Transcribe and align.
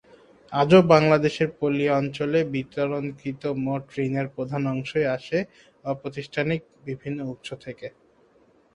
আজও 0.53 0.79
বাংলাদেশের 0.93 1.49
পল্লী 1.59 1.85
অঞ্চলে 1.99 2.39
বিতরণকৃত 2.53 3.41
মোট 3.65 3.83
ঋণের 3.99 4.27
প্রধান 4.35 4.61
অংশই 4.73 5.05
আসে 5.17 5.39
অপ্রাতিষ্ঠানিক 5.85 6.59
বিভিন্ন 6.87 7.19
উৎস 7.33 7.49
থেকে। 7.65 7.87